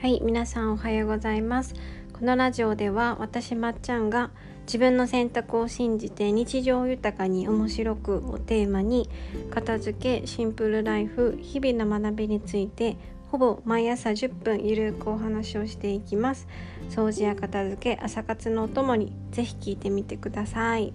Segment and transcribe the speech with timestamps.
[0.00, 1.74] はい皆さんおはようございます。
[2.18, 4.30] このラジオでは私まっちゃんが
[4.62, 9.10] 自分の選択を信じて日常豊かに面白くをテーマに
[9.50, 12.96] 片付けシンプルライフ日々の学びについて
[13.30, 16.48] ほぼ毎朝10分ゆるくお話をしていきます。
[16.88, 20.94] 掃除や片付け朝活のお供にぜひ聞いてみてください。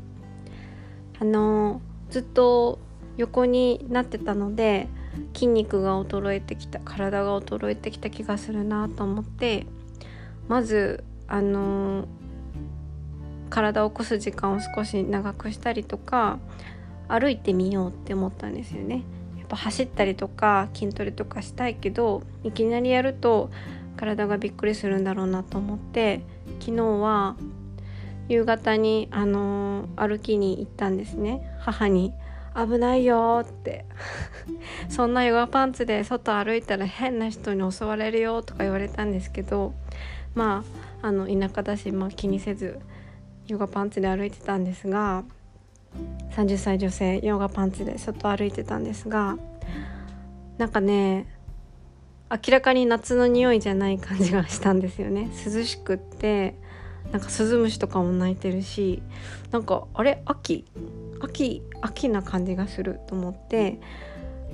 [1.19, 1.79] あの
[2.09, 2.79] ずっと
[3.17, 4.87] 横になってたので
[5.33, 9.65] 筋肉が衰えてきた体が衰えてきた気がするなと思って
[10.47, 12.07] まずあの
[13.49, 16.39] 体を起こす時間を少し長くしたりとか
[17.07, 19.03] 歩いてみようって思ったんですよね。
[19.37, 23.51] やっぱ走ったりとか筋トレとかしたいけどいきなりやると
[23.95, 26.21] 体がびっくりするんだろうなと思って
[26.59, 27.35] 昨日は
[28.27, 32.11] 夕方にあの歩きに行ったんですね母に
[32.55, 33.85] 危ないよって。
[34.89, 39.73] そんなヨガパンツで外歩いたら変な人に襲われるよとか言われたんですけど
[40.33, 40.63] ま
[41.01, 42.79] ああの田舎だし、まあ、気にせず
[43.47, 45.23] ヨガパンツで歩いてたんですが
[46.31, 49.37] 30歳女性ヨガパンツで外歩いてたんですが
[50.57, 51.27] なんかね
[52.31, 55.29] 明らかに夏の匂いじゃない感じがしたんですよね。
[55.45, 56.55] 涼しくって
[57.11, 59.01] なんかスズムシとかも鳴いてるし
[59.51, 60.65] なんかあれ秋
[61.21, 63.79] 秋秋な感じがすると思って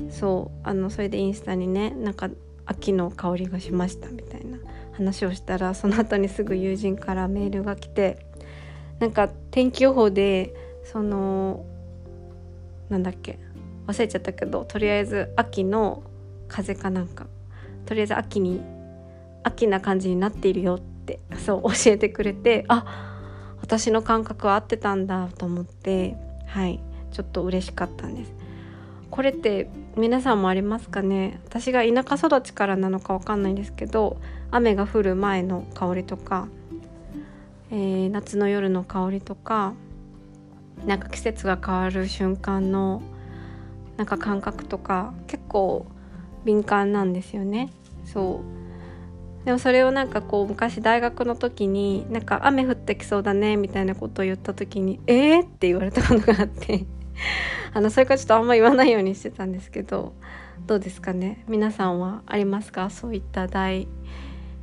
[0.10, 2.30] そうあのそれでインスタにねなんか
[2.66, 4.58] 秋の香りがしましたみたいな
[4.94, 8.26] 話をしたらその後にすぐ友人からメールが来て
[9.00, 11.66] なんか天気予報でその
[12.90, 13.40] なんだっけ
[13.88, 16.04] 忘れちゃったけどとりあえず秋の
[16.48, 17.26] 風かなんか
[17.86, 18.62] とりあえず秋に
[19.44, 20.91] 秋な感じになっているよって
[21.45, 22.86] そう教えてくれてあ
[23.62, 26.16] 私の感覚は合ってたんだと思って
[26.48, 26.80] はい
[27.12, 28.34] ちょっと嬉しかったんです。
[29.09, 31.42] これって皆さんもありますかね？
[31.45, 34.17] 私が田舎育ちからなのかわかんないんですけど
[34.52, 36.48] 雨が降る前の香りとか、
[37.72, 39.73] えー、夏の夜の香りとか
[40.86, 43.02] なんか季節が変わる瞬間の
[43.98, 45.86] なんか感覚とか結構
[46.45, 47.70] 敏感なんですよね。
[48.05, 48.61] そう。
[49.46, 56.86] でもそれをなんかこう昔大学の時になんか雨降ってきそうだねみたいなことを言った時に「えー?」って言われたことがあって。
[57.74, 60.14] あのそれからちょっとあんま言わないようにしてたんですけど
[60.66, 61.44] どうですかね？
[61.48, 62.90] 皆さんはありますか？
[62.90, 63.88] そういった大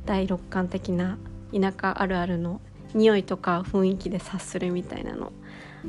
[0.05, 1.17] 第六感的な
[1.53, 2.59] 田舎あるあるの
[2.93, 5.31] 匂いとか雰囲気で察するみたいなの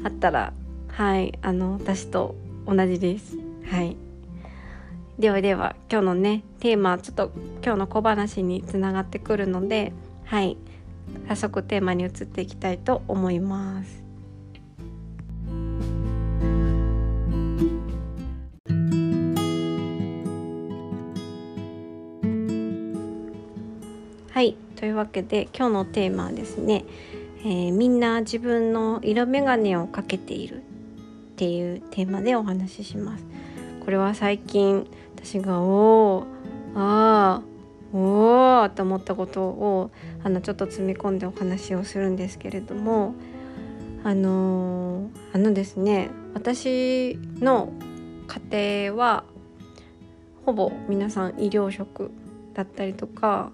[0.05, 0.53] あったら
[0.89, 2.35] はいあの私と
[2.67, 3.37] 同じです。
[3.71, 3.97] はい。
[5.19, 7.33] ではでは今日のねテーマちょっと
[7.65, 9.93] 今日の小話につながってくるので
[10.25, 10.57] はい。
[11.27, 14.05] 早速テーマに移っていきたいと思います。
[24.31, 24.55] はい。
[24.77, 26.85] というわけで今日のテーマはですね、
[27.41, 30.61] えー、みんな自分の色眼鏡をかけているっ
[31.37, 33.25] ていうテーマでお話しします。
[33.85, 36.40] これは最近私がおー
[36.75, 39.91] あーおーと思ったことを
[40.23, 43.15] あのちょっと積み込んでお話をするんですけれども
[44.05, 47.73] あのー、あのですね私の
[48.51, 49.25] 家庭は
[50.47, 52.13] ほぼ皆さん医療職
[52.55, 53.51] だったりとか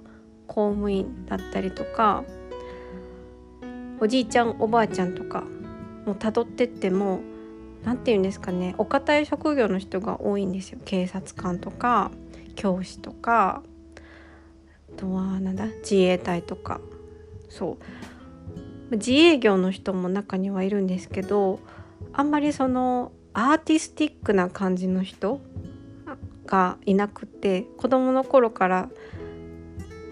[0.47, 2.25] 公務員だったりとか
[3.99, 5.45] おじいちゃんおばあちゃんとか
[6.05, 7.21] もう辿ってっても
[7.85, 8.75] 何て言うんですかね。
[8.79, 10.79] お堅い職業の人が多いんですよ。
[10.85, 12.11] 警察官とか
[12.55, 13.63] 教師とか
[14.95, 16.81] あとはなんだ自衛隊とか。
[17.49, 18.97] そう。
[18.97, 21.59] 自営業の人も中にはいるんですけど
[22.13, 25.41] あんまりそのアーティスティックな感じの人
[26.47, 28.89] がいなくて子供の頃から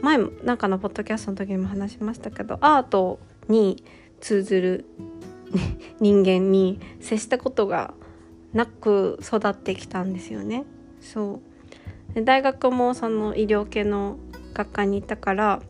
[0.02, 3.82] 前なんかのポッドキャストの時にも話しましたけどアートに
[4.20, 4.84] 通ずる
[6.00, 7.94] 人間に接したことが
[8.53, 10.64] なく育ってきたんですよね。
[11.00, 11.41] そ
[12.17, 14.19] う大学もその医療系の
[14.55, 15.61] 学科に行ったから、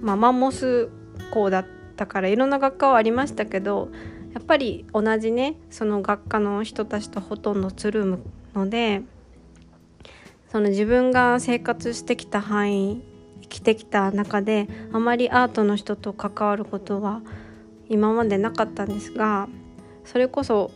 [0.00, 0.88] まあ、マンモス
[1.32, 3.90] 校だったからいろんな学科はありましたけど
[4.32, 8.20] やっぱり同じねその学科の人たちとほとんどつるむ
[8.54, 9.02] ので
[10.50, 13.02] その自分が生活してきた範囲
[13.42, 17.22] 生きてきた中であまりアートの人と関わることは
[17.90, 19.48] 今までなかったんですが
[20.04, 20.70] それこそ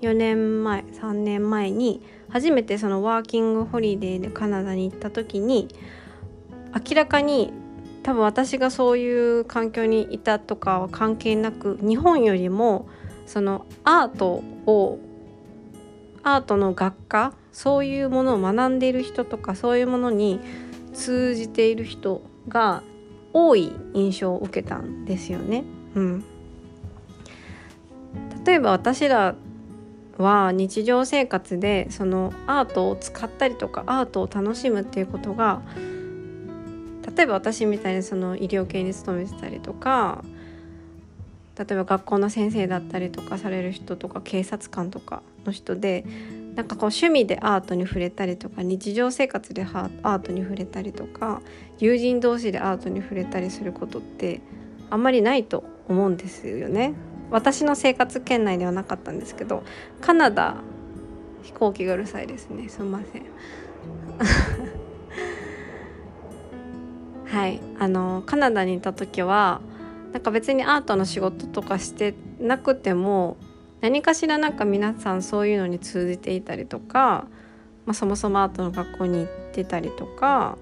[0.00, 5.68] 4年前3年前に初めてそのワーキングホリデーでカナダに行った時に
[6.74, 7.52] 明らかに
[8.02, 12.88] 多分私がそういう環境にいたとかは関係なく日本よりも
[13.26, 14.98] そのアートを
[16.22, 20.40] アートの学科そういうものを学んでいる人とかそういうものに
[20.94, 22.82] 通じている人が
[23.32, 25.64] 多い印象を受けたんですよね。
[25.94, 26.24] うん、
[28.44, 29.34] 例えば私ら
[30.18, 35.62] は日常生活でそのアートを使ったりとかアートを楽しむっていうことが
[37.16, 40.24] 例えば私みたいにその医療系に勤めてたりとか
[41.58, 46.04] 例えば学校の先生だったりとかされる人とか警察官とかの人で
[46.54, 51.42] なんかこう趣味でアートに触れたりとか日常生活でアートに触れたりとか
[51.78, 54.40] 友人同士でアートに触れたりすることって
[54.90, 56.94] あんまりないと思うんですよね。
[57.30, 59.62] 私の生活圏内ではなかったんですけど
[60.02, 60.56] カナダ
[61.42, 62.68] 飛行機がうるさいですね。
[62.68, 63.22] すみません。
[67.26, 67.60] はい。
[67.78, 69.60] あのカナダにいた時は
[70.12, 73.38] なんか別にアートの仕事とかしてなくても
[73.80, 77.26] 何かしらなんか皆さんそういうのに通じていたりとか、
[77.86, 80.58] まあ、そもそもアートの学校に行ってたりとか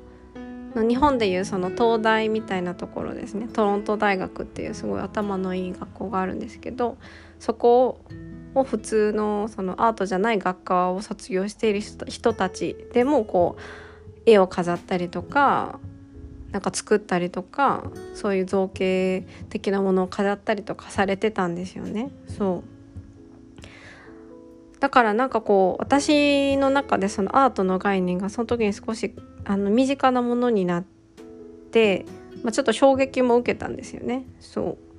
[0.75, 6.96] 日本でいうその東大みたいなところですねトロント大学っていうすごい頭のいい学校があるんですけど
[7.38, 8.00] そこ
[8.55, 15.81] を普通のそのアートじゃない学科を卒業している人たちでもこう絵を飾ったりとか
[16.52, 17.84] なんか作ったりとか
[18.14, 22.11] そういう造形的なものを飾ったりとかされてたんですよね。
[22.26, 22.81] そう
[24.81, 29.14] だからなんかこう私の中でそのアートの概念がその時に少し
[29.44, 30.84] あの身近なものになっ
[31.70, 32.06] て、
[32.42, 34.25] まあ、ちょっと衝撃も受けたんですよね。
[34.40, 34.90] そう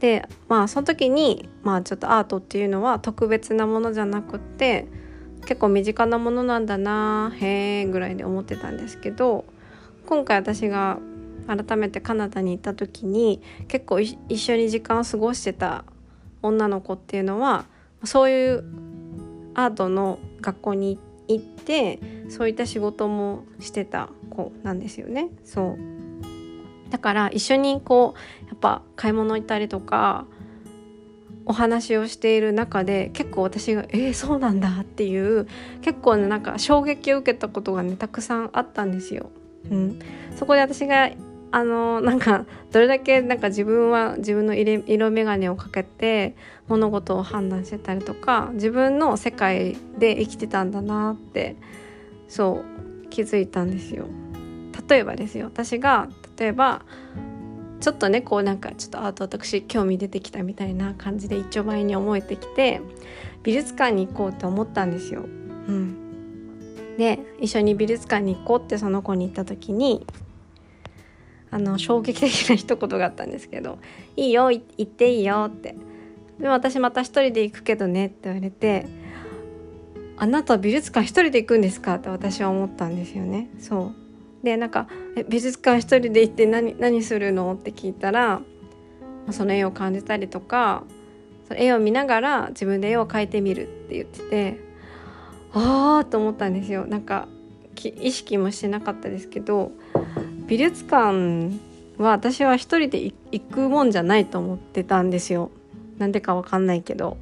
[0.00, 4.86] でまあその時に、まあ、ちょっとアートっていうのは特別なものじゃなくて
[5.46, 9.44] 結構身近なものなんだなへえぐらいで思ってたんですけど
[10.06, 10.98] 今回私が
[11.46, 15.84] 改めてカナダに行った時に結構一緒に時間を過ごしてた
[16.42, 17.64] 女の子っていうのは
[18.04, 18.64] そういう
[19.54, 21.98] アートの学校に行って行って
[22.28, 25.28] そういった仕事もしてた子なんですよね。
[25.44, 25.78] そう
[26.90, 30.26] だから一緒にこうやっぱ買い物行ったりとか
[31.46, 35.46] お話をしている中で結構私が「えー、そうなんだ」っていう
[35.82, 39.30] 結構ねなんか衝撃を受けたことがねたくさんあったんですよ。
[39.70, 39.98] うん、
[40.36, 41.10] そこで私が
[41.54, 46.34] あのなんかどれだけなんか自分は自分の色眼鏡をかけて
[46.66, 51.54] 物事を判断してたりとか自分の世界で生きてたんだなって
[52.26, 52.64] そ
[53.04, 54.06] う気づいたんですよ。
[54.88, 56.82] 例えばですよ私が例えば
[57.78, 62.80] ちょっとねこうなんかちょっとアート私興味出てきたみたいな感じで一丁前に思えてきて
[63.44, 65.20] 美術館に行こうって思ったんですよ。
[65.20, 70.04] うん、で一緒に美術館に行こうってその子に言った時に
[71.54, 73.78] あの衝撃的な一言があったんですけど
[74.16, 75.76] 「いいよ行っていいよ」って
[76.40, 78.86] 「でも私また一人で行くけどね」って言われて
[80.18, 83.50] 「あなた美術館一人で行くんですか?」って私は思ったんですよね。
[83.60, 83.92] そ
[84.42, 84.88] うでなんか
[85.30, 88.42] 「美術館一人で行って何何するの?」って聞いたら
[89.30, 90.82] その絵を感じたりとか
[91.54, 94.60] 絵を見ながら自分で絵を描いてみるって言ってて
[95.52, 97.28] ああと思ったんですよなんか
[98.00, 99.70] 意識もしてなかったですけど
[100.46, 101.58] 美術館
[101.98, 105.50] は私は一人で行くもんじゃないと思ってたんですよ。
[105.98, 107.16] なんでかわかんないけど。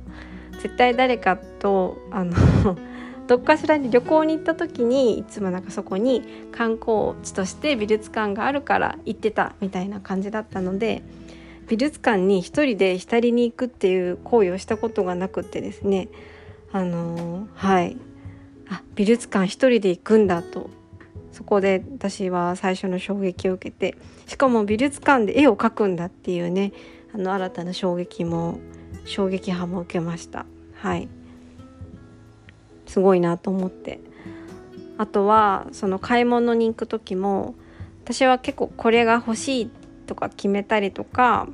[0.62, 2.32] 絶対誰かとあの
[3.26, 11.02] どっかしらに旅行に行った時にいつもなんかそこに観光地として美術館があるから行ってたみたいな感じだったので
[11.66, 16.08] 美術館に一人で浸りに行くっていう行為をしたことがなくってですね。
[16.72, 17.96] あのはい。
[18.68, 20.70] あ美術館一人で行くんだと
[21.32, 23.96] そこで私は最初の衝撃を受けて
[24.26, 26.72] しかも美術館で絵を描くんだっていうね
[27.14, 28.58] あの新たな衝撃も
[29.04, 30.46] 衝撃波も受けました。
[30.74, 31.08] はい。
[32.86, 34.00] すごいなと思って。
[34.98, 37.54] あとはその買い物に行く時も
[38.04, 39.70] 私は結構これが欲しい
[40.06, 41.48] とか決めたりとか、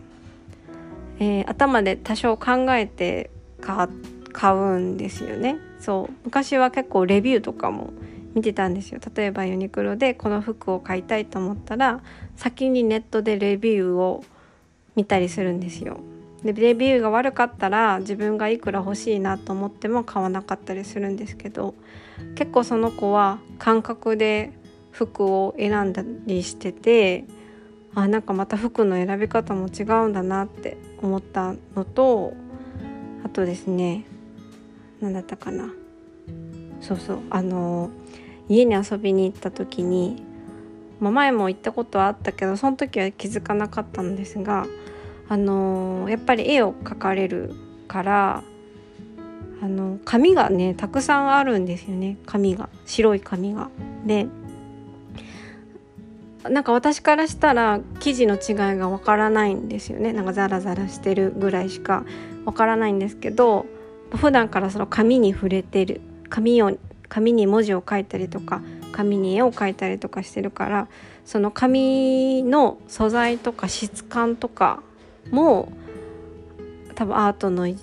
[1.18, 3.30] えー、頭で多少考えて
[3.60, 5.58] 買うんですよね。
[5.80, 6.12] そう。
[6.24, 7.92] 昔は結構レビューとかも
[8.38, 9.00] 見てたんですよ。
[9.14, 12.00] 例えばユニクロでこの服を買いたいと思ったら
[12.36, 14.24] 先にネットでレビューを
[14.94, 15.98] 見たりするんですよ。
[16.44, 21.74] でレビューが悪かったら自分がいくら欲しいなと思っても買わなかったりするんですけど
[22.36, 24.52] 結構その子は感覚で
[24.92, 27.24] 服を選んだりしてて
[27.96, 32.34] あなんかまた服の選び方も違うんだなって思ったのと
[33.24, 34.04] あとですね
[35.00, 35.68] 何だったかな。
[36.80, 37.90] そうそうあの
[38.48, 40.22] 家に遊びに行った時に、
[41.00, 44.66] まあ、前も行ったことはあったけどその時は気づかなかったんですが
[45.28, 47.54] あのやっぱり絵を描かれる
[47.86, 48.42] から
[49.60, 52.16] あの紙がねたくさんあるんですよね。
[52.26, 52.68] 紙が。
[52.86, 53.70] 白い紙が。
[54.06, 54.26] で
[56.44, 60.12] なんか私からしたら生地の違いがわからないんですよね。
[60.12, 62.04] なんかザラザラしてるぐらいしか
[62.44, 63.66] わからないんですけど
[64.14, 66.00] 普段からその紙に触れてる
[66.30, 66.78] 紙を
[67.08, 68.62] 紙に文字を書いたりとか
[68.92, 70.88] 紙に絵を描いたりとかしてるから
[71.24, 74.82] その紙の素材とか質感とか
[75.30, 75.72] も
[76.94, 77.78] 多分アートの一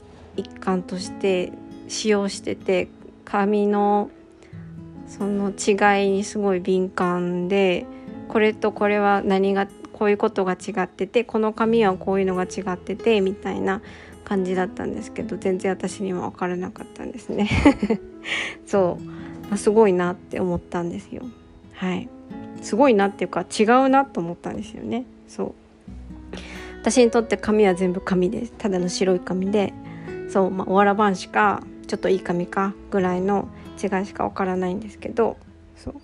[0.60, 1.52] 環として
[1.88, 2.88] 使用してて
[3.24, 4.10] 紙の
[5.08, 7.86] その違いにすごい敏感で
[8.28, 13.82] これとこれは何がこういうことが違っててこの紙はこういうのが違っててみたいな
[14.26, 17.48] 感じだったんですけど全然私には分からなかったんですね。
[18.66, 19.15] そう。
[19.58, 21.24] すごいなって思ったんですよ。
[21.74, 22.10] はい。
[22.62, 25.06] すごいなっていうか違うなと思ったんですよね。
[25.28, 25.54] そう。
[26.82, 28.54] 私にとって紙は全部紙です。
[28.58, 29.74] ただの白い紙で。
[30.30, 33.48] そう、まあ、おわらばんしかちょっといい紙かぐらいの
[33.82, 35.38] 違いしかわからないんですけど。
[35.76, 35.96] そう。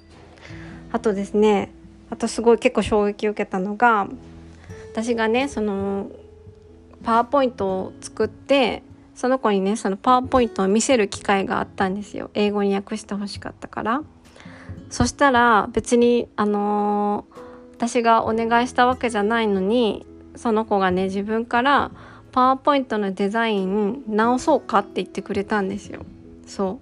[0.91, 1.71] あとですね
[2.10, 4.07] あとすごい結構衝撃を受けたのが
[4.91, 6.12] 私がねその
[7.03, 8.83] パワーポイントを作って
[9.22, 12.32] その子にねそのパワーポイントを見せる機会があったんですよ。
[12.34, 14.01] 英語に訳してほしかったから。
[14.90, 17.40] そしたら別にあのー、
[17.74, 21.92] 私がお願いしたわけじゃないのにその子がね自分から
[22.32, 26.04] パワーポイントのデザイン直そうかって言ってくれたんですよ。
[26.48, 26.80] そ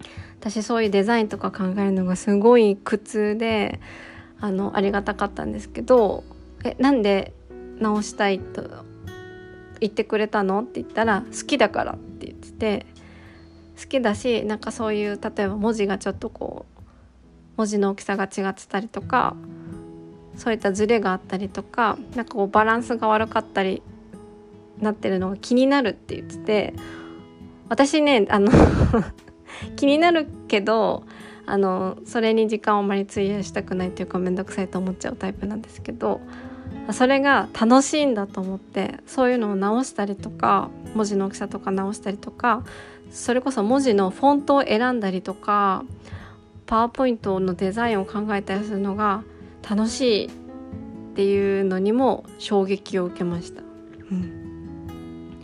[0.00, 0.04] う。
[0.40, 3.80] 私そういうデザインとか考えるのがすごい苦痛で
[4.40, 6.24] あのありがたかったんですけど
[6.64, 7.34] 「えなんで
[7.78, 8.62] 直したいと
[9.80, 12.86] 言ってくれたの?」って言ったら「好きだから」って言ってて
[13.80, 16.80] 好きだしなんかそういう例えば文字がちょっとこう
[17.56, 19.36] 文字の大きさが違ってたりとか
[20.36, 23.82] そういったズレがあったりとかなんかこうバランスが悪かったり
[24.80, 26.74] なってるのが気になるって言ってて
[27.68, 28.50] 私ねあの
[29.76, 31.04] 気になるけど
[31.46, 36.20] あのそれに時間をあまり費やしたくないっていうか面倒くさいと思っちゃうタイプなんですけど
[36.92, 42.64] それが楽しいんだと思ってそういうのを直したりとか文字の大きさとか直したりとか
[43.10, 45.84] それこそ文字のフォントを選んだりとか
[46.66, 49.24] パワーポイントのデザインを考えたりするのが
[49.68, 50.30] 楽しいっ
[51.14, 53.62] ていうのにも衝撃を受けました。
[54.10, 55.38] うん、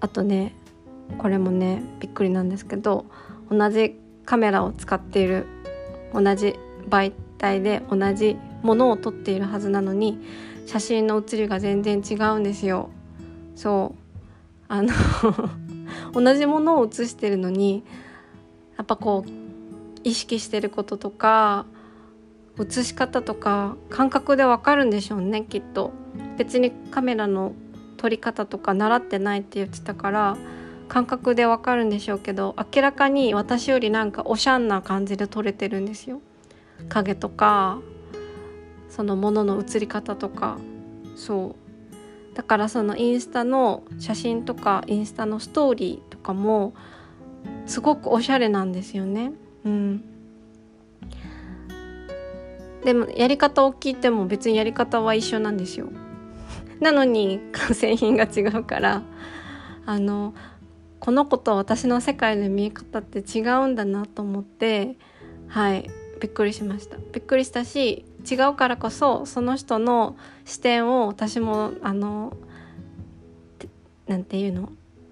[0.00, 0.54] あとね
[1.18, 3.06] これもねびっくりなんですけど
[3.50, 5.46] 同じカメラを使っている
[6.12, 6.56] 同じ
[6.88, 10.18] 媒体で同じものを撮っているはずなのに
[10.66, 12.90] 写真の写りが全然違うんですよ。
[13.54, 14.00] そう。
[14.68, 14.92] あの
[16.14, 17.82] 同じものを写してるのに
[18.76, 19.30] やっぱこう
[20.04, 21.66] 意識してることとか
[22.56, 25.92] 写し方とか感覚でわかるんでしょうねきっと。
[26.36, 27.52] 別にカメラの
[27.96, 30.36] 撮り方とか習ってないって言ってたから
[30.88, 36.20] 感覚でわかるんでしょうけど明らかに私よりなんかおしゃんな感じで撮れてるんですよ。
[36.88, 37.80] 影とか
[38.90, 40.58] そのものの写り方とか
[41.16, 41.70] そう。
[42.34, 46.74] だからそのインスタの写真とかインスタのストーリーとかも
[47.66, 49.32] すごくおしゃれなんですよね。
[49.64, 50.04] うん。
[52.84, 55.88] でもやり方を聞いても別にやり方は一緒なんですよ。
[56.80, 59.02] なのに 完成品が違うから
[59.84, 60.34] あの
[60.98, 64.96] この子と私の世界の見え方って違うんだなと思って
[65.48, 66.96] はいびっくりしました。
[67.12, 72.36] びっくりしたし違うからこそその人の視点を私もあの
[74.06, 74.70] なんていうの？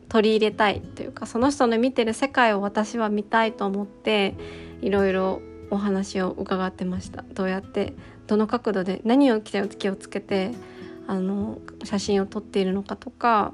[0.08, 4.34] 取り入れたいというかその人の見てる世界を私は見たいと思って
[4.80, 7.24] いろいろお話を伺ってました。
[7.34, 7.92] どうやって
[8.26, 10.52] どの角度で何を気をつけて
[11.06, 13.52] あの写真を撮っているのかとか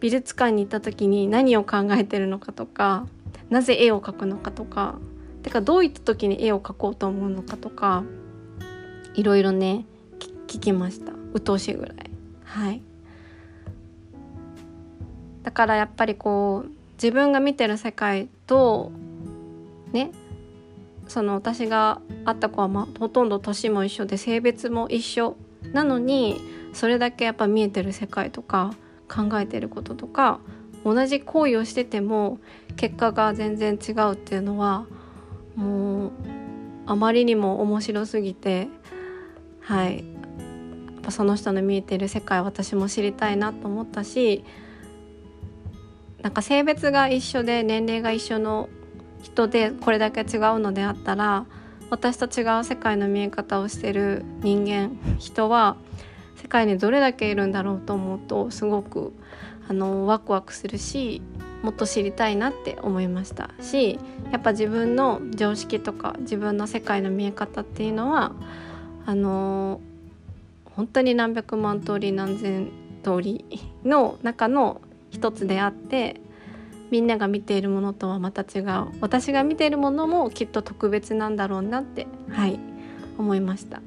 [0.00, 3.06] 美術館に行った時に何を考えてるのかとか
[3.50, 4.98] なぜ絵を描くのかとか
[5.42, 8.02] てかどういった時に絵を描こうと思うのかとか
[9.14, 9.84] いろいろね
[10.18, 11.12] 聞きました。
[11.32, 11.96] 鬱陶しいぐらい。
[12.44, 12.82] はい。
[15.42, 18.92] だからやっぱりこう自分が見てる世界と
[19.92, 20.10] ね
[21.06, 25.36] その私が会った子は、まあ、ほとんど年も一緒で性別も一緒。
[25.72, 26.40] なのに
[26.72, 28.74] それだけやっぱ見えてる世界とか
[29.08, 30.40] 考えてることとか
[30.84, 32.38] 同じ行為をしてても
[32.76, 34.86] 結果が全然違うっていうのは
[35.56, 36.10] もう
[36.86, 38.68] あまりにも面白すぎて
[39.64, 39.98] はい。
[39.98, 44.44] やっぱその人の見えてる世界私も知りたいなと思ったし
[46.22, 48.70] なんか性別が一緒で年齢が一緒の
[49.22, 51.44] 人でこれだけ違うのであったら
[51.90, 55.76] 私と違う世界の見え方をしてる人間人は
[56.36, 59.12] 世界にどれだけいるんだろうと思うとすごく
[59.68, 61.22] あのワクワクするし
[61.62, 63.98] もっと知りたいなって思いましたし
[64.30, 68.32] やっぱ自分の常識とか自分の世界の見え方っていうのは
[69.06, 69.80] あの
[70.64, 72.70] 本当に何百万通り何千
[73.02, 73.44] 通り
[73.84, 74.80] の中の
[75.10, 76.20] 一つであって
[76.90, 78.88] みんなが見ているものとはまた違う。
[79.00, 82.58] 私が見ているものもきっと特別なんだろうなってはい
[83.18, 83.80] 思いました。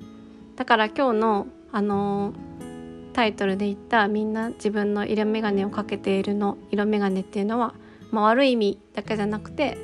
[0.55, 2.33] だから今日のあの
[3.13, 7.74] タイトルで言ったみんな自分の色眼鏡をかけているの色眼鏡っていうのは、
[8.12, 9.75] まあ、悪い意味だけじゃなくて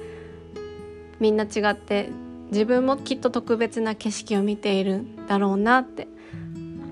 [1.19, 2.09] みんな違って
[2.53, 6.07] 自分もきっと特別な景色を見ているんだろうなって。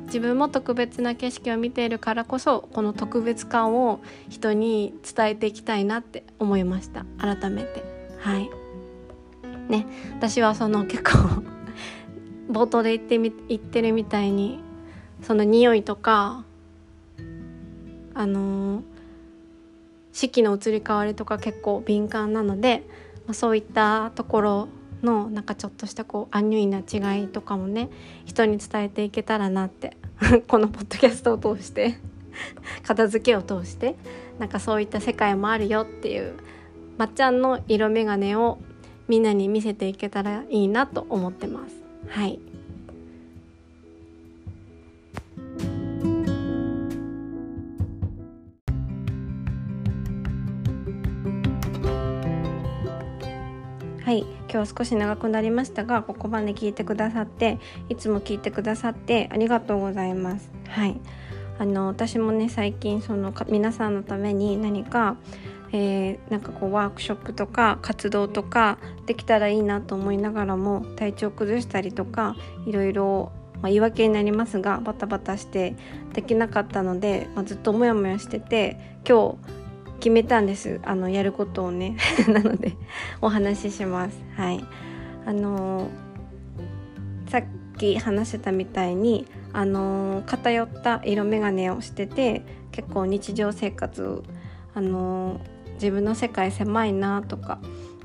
[0.07, 7.05] 自分も特別な景色を見ているからこそこの特別感を人に伝えていきたいなって思いました。
[7.17, 7.81] 改めて。
[8.19, 8.49] はい。
[9.69, 9.87] ね
[10.17, 11.11] 私はその結構
[12.51, 14.59] 冒頭で言ってみ言ってるみたいに
[15.21, 16.43] その匂いとか
[18.13, 18.83] あのー、
[20.11, 22.83] 四季の移り変わりとか結構敏感なので、
[23.27, 24.67] ま、そういったところ
[25.03, 27.89] のなんかちょっとしたこうアンニュイな違いとかもね
[28.25, 29.97] 人に伝えていけたらなって
[30.47, 31.97] このポッドキャストを通して
[32.83, 33.95] 片付けを通して
[34.39, 36.33] なんかそういった世界もあるよっていう
[36.97, 38.59] まっちゃんの色眼鏡を
[39.07, 41.75] みんなに見せていけたらいいなと思ってます。
[42.07, 42.39] はい
[54.03, 60.51] はい今日少し長くなりましたがここまで聞いてくださっていつも聞いてくださってありがとうございます。
[60.67, 60.99] はい。
[61.57, 65.15] あの私もね最近その皆さんのために何か
[65.73, 75.75] えー、なんかこうワークショップとか活動とかできたらいいなと思いながらも体調崩したりとかいろいろ、まあ、言い訳になりますがバタバタして
[76.13, 79.60] できなかったので、まあ、ずっとモヤモヤしてて今日
[80.01, 80.81] 決めたんです。
[80.83, 81.95] あのやることをね。
[82.27, 82.73] なので
[83.21, 84.21] お話しします。
[84.35, 84.65] はい。
[85.25, 85.87] あの、
[87.27, 87.43] さっ
[87.77, 94.23] き話してたみたいにあの、偏った色眼鏡をしてて結構日常生活
[94.73, 95.39] あの、
[95.75, 97.59] 自分の世界狭いなとか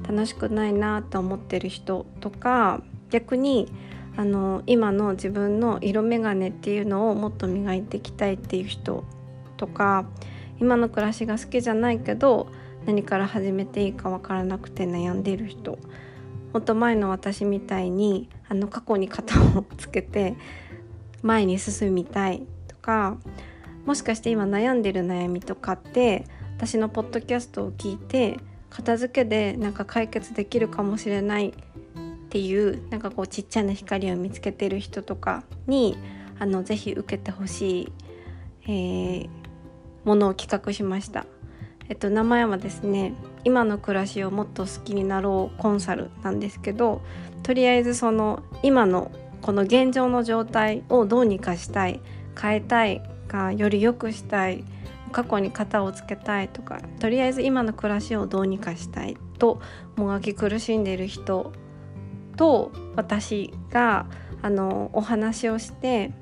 [0.09, 3.71] 楽しくないなと思ってる人とか逆に
[4.17, 9.05] あの今の自分の色眼鏡っていうのをもっと磨いていきたいっていう人
[9.59, 10.07] とか
[10.61, 12.49] 今の暮らしが好きじゃないけど
[12.87, 15.79] 何から始めていいか分からなくて悩んでる人。
[16.53, 20.37] もっと前の私みたいにあの過去に肩をつけて
[21.23, 23.19] 前に進みたいとか
[23.85, 26.25] もしかして今悩んでる悩みとかって
[26.57, 28.39] 私のポッドキャストを聞いて
[28.71, 31.53] 片付けでなんか解決できるかもしれないっ
[32.31, 35.97] ていうなんかこうちっちゃな光を見つけてる人とかに
[36.39, 37.93] あのぜひ受けてほしい、
[38.63, 39.29] えー、
[40.07, 41.27] ものを企画しました。
[41.89, 43.15] えっと、名前はですね
[43.45, 47.01] 今の暮らしをもっと好きになろうコンサルなんですけど
[47.45, 52.01] とりあえずその今のこの現状の状態をどうにかしたい
[52.41, 54.65] 変えたいかより良くしたい
[55.13, 59.61] 過去に型をつけたいとかとりあえず今の暮らしをどうにかしたいと
[59.95, 61.53] もがき苦しんでいる人
[62.37, 64.07] と私が
[64.43, 66.13] あのお話をして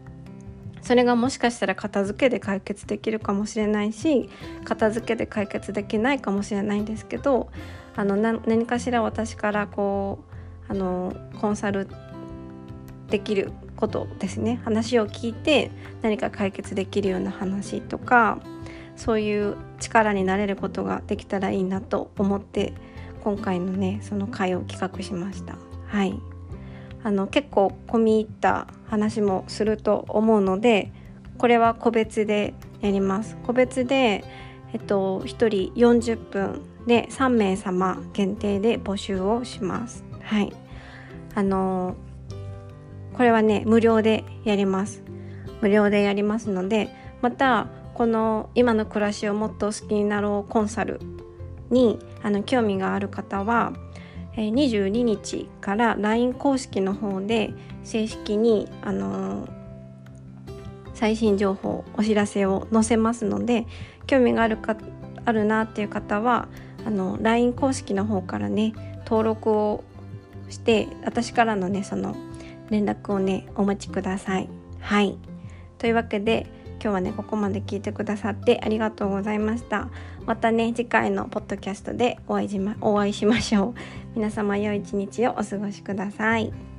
[0.85, 4.29] それがもしかしたら片付けで解決できるかもしれないし
[4.64, 7.49] 片付けで解決できないかもしれないんですけど
[7.97, 10.18] あの何かしら私からこ
[10.68, 11.88] うあのコンサル
[13.09, 15.70] できることですね話を聞いて
[16.03, 18.38] 何か解決できるような話とか
[18.94, 22.75] そういう力になれることができたらいいなと思って
[23.23, 25.57] 今回のねその会を企画しました。
[25.87, 26.34] はい
[27.05, 30.90] あの結構込み入った話もすると思うので
[31.38, 33.37] これは個別でやります。
[33.47, 34.25] 個別で、
[34.73, 40.05] えっと、1人40分で3名様限定で募集をします。
[40.23, 40.53] はい。
[41.35, 41.95] あの
[43.14, 45.03] これはね無料でやります。
[45.61, 46.88] 無料でやりますので
[47.21, 51.01] またこの今の暮らしをもっと好きになろうコンサル
[51.71, 53.73] にあの興味がある方は
[54.37, 57.53] 22日から LINE 公式の方で
[57.85, 59.51] 正式に、あのー、
[60.94, 63.66] 最新情報お知らせを載せますので
[64.07, 64.77] 興味があるか
[65.25, 66.49] あるなっていう方は
[66.85, 69.85] あの LINE 公式の方からね登録を
[70.51, 72.14] して私からのねその
[72.70, 74.49] 連絡をねお待ちください。
[74.81, 75.16] はい
[75.79, 76.47] というわけで
[76.85, 79.88] 今日はねここまで聞いてくださってありがとうございました。
[80.27, 83.75] またね次回のポッドキャストでお会いしまお会いしましょう。
[84.14, 86.73] 皆様良い一日をお過ごしください。